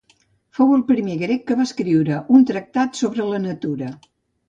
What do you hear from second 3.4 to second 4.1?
natura.